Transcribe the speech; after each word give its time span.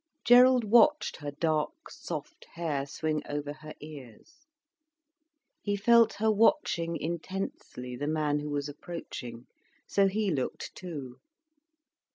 Gerald 0.25 0.63
watched 0.63 1.17
her 1.17 1.29
dark, 1.29 1.91
soft 1.91 2.45
hair 2.55 2.87
swing 2.87 3.21
over 3.29 3.53
her 3.53 3.75
ears. 3.79 4.47
He 5.61 5.75
felt 5.75 6.13
her 6.13 6.31
watching 6.31 6.97
intensely 6.97 7.95
the 7.95 8.07
man 8.07 8.39
who 8.39 8.49
was 8.49 8.67
approaching, 8.67 9.45
so 9.85 10.07
he 10.07 10.31
looked 10.31 10.73
too. 10.73 11.19